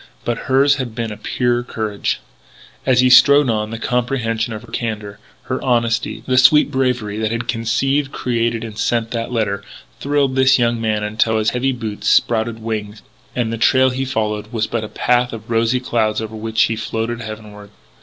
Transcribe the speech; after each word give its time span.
But 0.25 0.47
hers 0.49 0.77
had 0.77 0.95
been 0.95 1.11
a 1.11 1.15
purer 1.17 1.61
courage. 1.61 2.21
As 2.87 3.01
he 3.01 3.09
strode 3.11 3.51
on, 3.51 3.69
the 3.69 3.77
comprehension 3.77 4.51
of 4.51 4.63
her 4.63 4.71
candour, 4.71 5.19
her 5.43 5.63
honesty, 5.63 6.23
the 6.25 6.39
sweet 6.39 6.71
bravery 6.71 7.19
that 7.19 7.31
had 7.31 7.47
conceived, 7.47 8.11
created, 8.11 8.63
and 8.63 8.79
sent 8.79 9.11
that 9.11 9.31
letter, 9.31 9.63
thrilled 9.99 10.33
this 10.35 10.57
young 10.57 10.81
man 10.81 11.03
until 11.03 11.37
his 11.37 11.51
heavy 11.51 11.71
boots 11.71 12.09
sprouted 12.09 12.57
wings, 12.63 13.03
and 13.35 13.53
the 13.53 13.59
trail 13.59 13.91
he 13.91 14.03
followed 14.03 14.51
was 14.51 14.65
but 14.65 14.83
a 14.83 14.89
path 14.89 15.33
of 15.33 15.51
rosy 15.51 15.79
clouds 15.79 16.19
over 16.19 16.35
which 16.35 16.63
he 16.63 16.75
floated 16.75 17.21
heavenward. 17.21 17.69